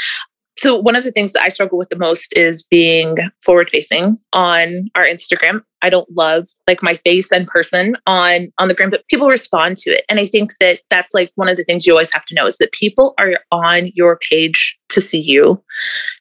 [0.60, 4.20] So, one of the things that I struggle with the most is being forward facing
[4.34, 5.62] on our Instagram.
[5.82, 9.78] I don't love like my face and person on on the gram, but people respond
[9.78, 12.26] to it, and I think that that's like one of the things you always have
[12.26, 15.64] to know is that people are on your page to see you.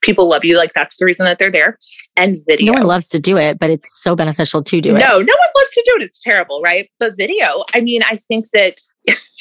[0.02, 1.76] People love you, like that's the reason that they're there.
[2.16, 4.96] And video, no one loves to do it, but it's so beneficial to do no,
[4.96, 5.00] it.
[5.00, 6.04] No, no one loves to do it.
[6.04, 6.88] It's terrible, right?
[7.00, 8.78] But video, I mean, I think that.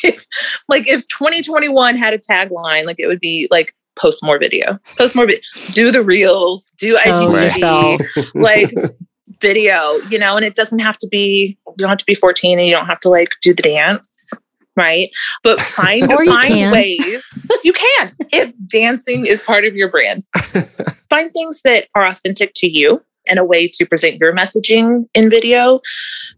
[0.69, 5.15] like if 2021 had a tagline like it would be like post more video, post
[5.15, 5.41] more, vi-
[5.73, 8.73] do the reels, do IGTV, like
[9.41, 12.60] video, you know, and it doesn't have to be, you don't have to be 14
[12.60, 14.13] and you don't have to like do the dance.
[14.75, 15.10] Right.
[15.43, 17.25] But find find ways
[17.63, 20.23] you can if dancing is part of your brand.
[21.10, 25.29] find things that are authentic to you and a way to present your messaging in
[25.29, 25.79] video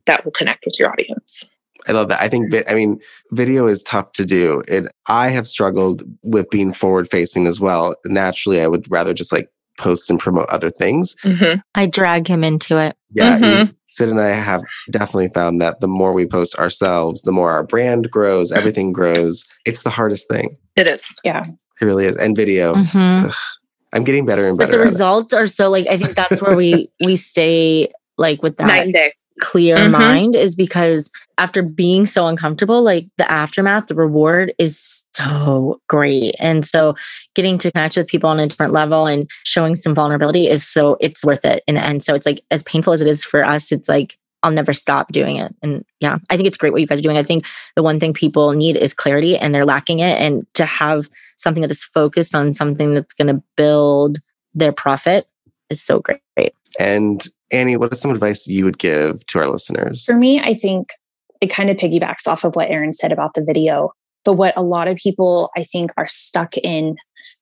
[0.06, 1.50] that will connect with your audience.
[1.90, 2.22] I love that.
[2.22, 3.00] I think, I mean,
[3.32, 4.62] video is tough to do.
[4.70, 7.96] And I have struggled with being forward facing as well.
[8.06, 9.50] Naturally, I would rather just like
[9.80, 11.16] post and promote other things.
[11.24, 11.62] Mm-hmm.
[11.74, 12.96] I drag him into it.
[13.12, 13.40] Yeah.
[13.40, 13.72] Mm-hmm.
[13.90, 17.64] Sid and I have definitely found that the more we post ourselves, the more our
[17.64, 19.48] brand grows, everything grows.
[19.66, 20.58] It's the hardest thing.
[20.76, 21.04] It is.
[21.24, 21.42] Yeah.
[21.82, 22.16] It really is.
[22.16, 22.76] And video.
[22.76, 23.32] Mm-hmm.
[23.94, 24.72] I'm getting better and better.
[24.72, 25.38] But the results it.
[25.38, 28.94] are so like I think that's where we we stay like with that night and
[28.94, 29.92] day clear mm-hmm.
[29.92, 36.36] mind is because after being so uncomfortable, like the aftermath, the reward is so great.
[36.40, 36.96] And so
[37.36, 40.98] getting to connect with people on a different level and showing some vulnerability is so
[41.00, 42.04] it's worth it in the end.
[42.04, 45.12] So it's like as painful as it is for us, it's like I'll never stop
[45.12, 45.54] doing it.
[45.62, 47.18] And yeah, I think it's great what you guys are doing.
[47.18, 50.20] I think the one thing people need is clarity and they're lacking it.
[50.20, 54.20] And to have something that is focused on something that's going to build
[54.54, 55.28] their profit
[55.70, 56.54] is so great.
[56.80, 60.06] And Annie, what is some advice you would give to our listeners?
[60.06, 60.88] For me, I think
[61.42, 63.92] it kind of piggybacks off of what Erin said about the video.
[64.26, 66.98] But what a lot of people, I think, are stuck in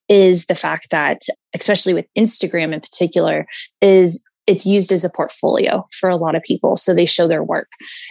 [0.07, 1.21] is the fact that,
[1.55, 3.45] especially with Instagram in particular,
[3.81, 6.75] is it's used as a portfolio for a lot of people.
[6.75, 7.67] So they show their work.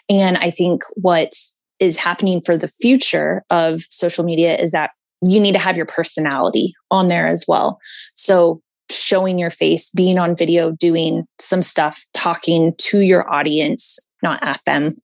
[0.09, 1.33] And I think what
[1.81, 4.91] is happening for the future of social media is that
[5.23, 7.79] you need to have your personality on there as well.
[8.15, 14.43] So showing your face, being on video, doing some stuff, talking to your audience, not
[14.43, 14.97] at them.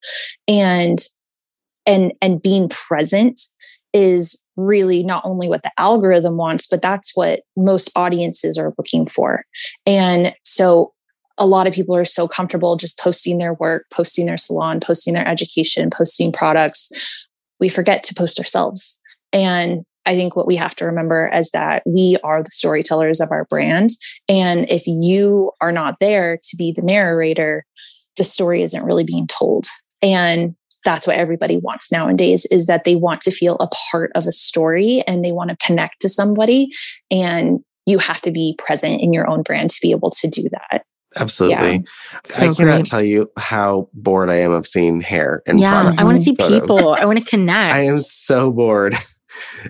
[0.48, 0.98] And
[1.86, 3.40] and and being present
[3.92, 9.06] is really not only what the algorithm wants, but that's what most audiences are looking
[9.06, 9.44] for.
[9.86, 10.92] And so
[11.38, 15.14] a lot of people are so comfortable just posting their work, posting their salon, posting
[15.14, 16.90] their education, posting products.
[17.58, 19.00] We forget to post ourselves.
[19.32, 23.30] And I think what we have to remember is that we are the storytellers of
[23.30, 23.90] our brand.
[24.28, 27.64] And if you are not there to be the narrator,
[28.16, 29.66] the story isn't really being told.
[30.00, 34.26] And that's what everybody wants nowadays is that they want to feel a part of
[34.26, 36.68] a story and they want to connect to somebody.
[37.10, 40.48] And you have to be present in your own brand to be able to do
[40.50, 40.84] that.
[41.16, 41.72] Absolutely.
[41.72, 42.18] Yeah.
[42.24, 42.86] So I cannot great.
[42.86, 46.34] tell you how bored I am of seeing hair and yeah, I want to see
[46.34, 46.60] photos.
[46.62, 46.94] people.
[46.98, 47.74] I want to connect.
[47.74, 48.94] I am so bored.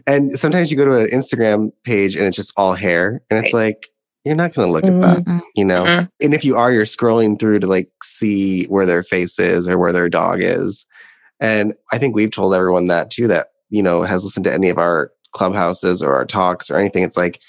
[0.07, 3.55] And sometimes you go to an Instagram page and it's just all hair, and it's
[3.55, 3.67] right.
[3.67, 3.89] like
[4.25, 5.03] you're not going to look mm-hmm.
[5.03, 5.39] at that, mm-hmm.
[5.55, 5.85] you know.
[5.85, 6.07] Mm-hmm.
[6.21, 9.79] And if you are, you're scrolling through to like see where their face is or
[9.79, 10.87] where their dog is.
[11.41, 13.29] And I think we've told everyone that too.
[13.29, 17.03] That you know has listened to any of our clubhouses or our talks or anything.
[17.03, 17.43] It's like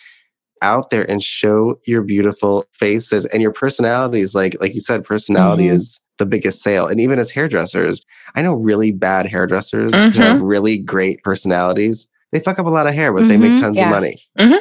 [0.61, 4.33] out there and show your beautiful faces and your personalities.
[4.33, 5.75] Like like you said, personality mm-hmm.
[5.75, 6.87] is the biggest sale.
[6.87, 10.09] And even as hairdressers, I know really bad hairdressers mm-hmm.
[10.09, 10.45] who have mm-hmm.
[10.45, 12.07] really great personalities.
[12.31, 13.27] They fuck up a lot of hair, but mm-hmm.
[13.27, 13.63] they make mm-hmm.
[13.63, 13.85] tons yeah.
[13.85, 14.23] of money.
[14.39, 14.57] Mm-hmm.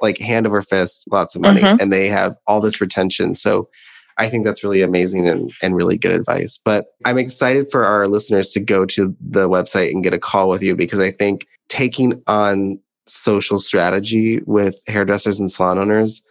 [0.00, 1.60] Like hand over fist, lots of money.
[1.60, 1.80] Mm-hmm.
[1.80, 3.34] And they have all this retention.
[3.34, 3.68] So
[4.16, 6.58] I think that's really amazing and, and really good advice.
[6.64, 10.48] But I'm excited for our listeners to go to the website and get a call
[10.48, 16.22] with you because I think taking on social strategy with hairdressers and salon owners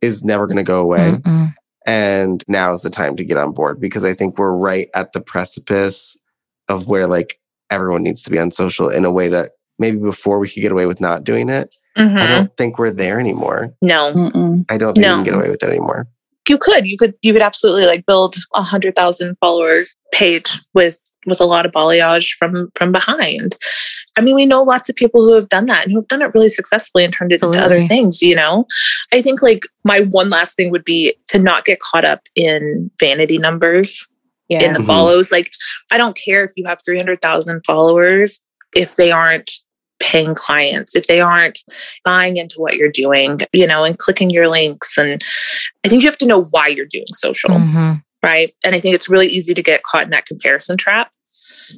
[0.00, 1.12] is never going to go away.
[1.12, 1.54] Mm-mm.
[1.86, 5.12] And now is the time to get on board because I think we're right at
[5.12, 6.18] the precipice
[6.68, 10.38] of where like everyone needs to be on social in a way that maybe before
[10.38, 11.70] we could get away with not doing it.
[11.96, 12.18] Mm-hmm.
[12.18, 13.74] I don't think we're there anymore.
[13.82, 14.64] No, Mm-mm.
[14.68, 15.18] I don't think no.
[15.18, 16.06] we can get away with it anymore.
[16.48, 21.00] You could, you could, you could absolutely like build a hundred thousand follower page with
[21.26, 23.56] with a lot of balayage from from behind
[24.18, 26.22] I mean, we know lots of people who have done that and who have done
[26.22, 28.66] it really successfully and turned it into other things, you know?
[29.12, 32.90] I think like my one last thing would be to not get caught up in
[32.98, 34.08] vanity numbers
[34.48, 34.62] Yeah.
[34.64, 34.86] in the Mhm.
[34.86, 35.30] follows.
[35.30, 35.52] Like,
[35.92, 38.42] I don't care if you have 300,000 followers
[38.74, 39.50] if they aren't
[40.00, 41.58] paying clients, if they aren't
[42.04, 44.96] buying into what you're doing, you know, and clicking your links.
[44.98, 45.22] And
[45.84, 48.02] I think you have to know why you're doing social, Mhm.
[48.22, 48.54] right?
[48.64, 51.10] And I think it's really easy to get caught in that comparison trap.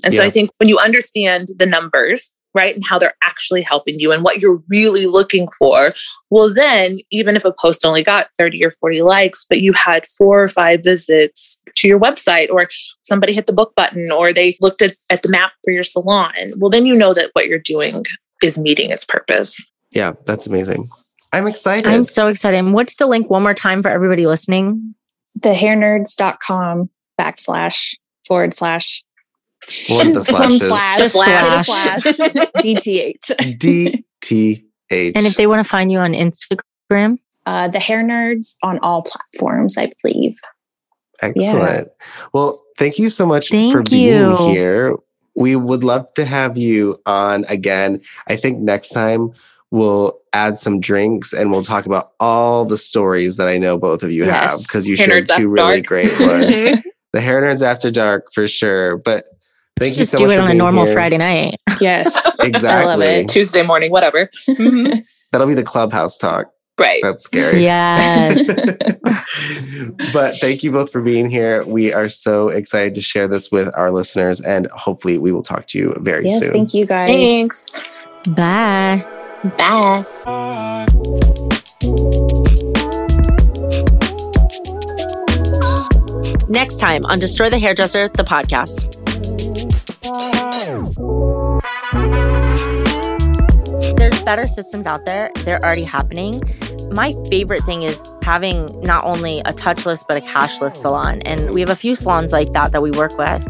[0.05, 4.01] And so I think when you understand the numbers, right, and how they're actually helping
[4.01, 5.93] you and what you're really looking for,
[6.31, 10.07] well, then even if a post only got 30 or 40 likes, but you had
[10.18, 12.66] four or five visits to your website, or
[13.03, 16.33] somebody hit the book button, or they looked at, at the map for your salon,
[16.59, 18.05] well, then you know that what you're doing
[18.43, 19.64] is meeting its purpose.
[19.93, 20.89] Yeah, that's amazing.
[21.33, 21.87] I'm excited.
[21.87, 22.64] I'm so excited.
[22.73, 24.95] What's the link one more time for everybody listening?
[25.39, 26.91] thehairnerds.com
[27.21, 27.95] backslash
[28.27, 29.05] forward slash
[29.88, 30.68] What are the some slashes?
[30.68, 32.02] slash, Just slash, slash.
[32.02, 33.58] slash DTH.
[33.58, 35.12] D T H.
[35.16, 39.02] And if they want to find you on Instagram, Uh, the hair nerds on all
[39.02, 40.36] platforms, I believe.
[41.22, 41.88] Excellent.
[42.32, 44.36] Well, thank you so much for being you.
[44.48, 44.96] here.
[45.34, 48.00] We would love to have you on again.
[48.28, 49.30] I think next time
[49.70, 54.02] we'll add some drinks and we'll talk about all the stories that I know both
[54.02, 55.86] of you have because you Hair shared Nerds two really Dark.
[55.86, 56.82] great ones.
[57.12, 58.96] the Hair Nerds After Dark for sure.
[58.96, 59.24] But
[59.81, 60.95] thank you just so do it for on a normal here.
[60.95, 61.61] Friday night.
[61.81, 62.37] Yes.
[62.41, 63.07] Exactly.
[63.07, 63.28] it.
[63.31, 64.28] Tuesday morning, whatever.
[64.47, 65.03] Mhm.
[65.33, 66.53] That'll be the clubhouse talk.
[66.78, 67.01] Right.
[67.03, 67.62] That's scary.
[67.62, 68.47] Yes.
[70.12, 71.64] but thank you both for being here.
[71.64, 75.66] We are so excited to share this with our listeners, and hopefully, we will talk
[75.68, 76.41] to you very yes.
[76.41, 76.53] soon.
[76.53, 77.09] Thank you guys.
[77.09, 77.66] Thanks.
[78.28, 79.07] Bye.
[79.57, 80.05] Bye.
[86.49, 88.99] Next time on Destroy the Hairdresser, the podcast.
[93.96, 95.30] There's better systems out there.
[95.44, 96.40] They're already happening.
[96.90, 101.61] My favorite thing is having not only a touchless but a cashless salon, and we
[101.61, 103.46] have a few salons like that that we work with.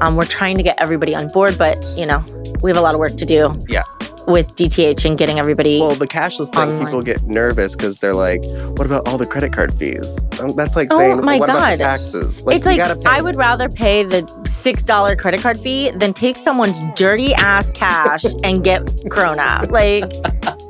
[0.00, 2.24] Um, we're trying to get everybody on board, but you know
[2.62, 3.52] we have a lot of work to do.
[3.68, 3.82] Yeah.
[4.26, 5.80] With DTH and getting everybody.
[5.80, 6.84] Well, the cashless thing, Online.
[6.84, 8.42] people get nervous because they're like,
[8.76, 11.58] "What about all the credit card fees?" Um, that's like Oh saying, my "What about
[11.60, 11.72] God.
[11.78, 13.10] the taxes?" it's you like pay.
[13.10, 17.70] I would rather pay the six dollar credit card fee than take someone's dirty ass
[17.72, 19.70] cash and get grown up.
[19.70, 20.04] Like,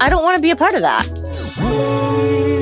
[0.01, 2.62] I don't want to be a part of that.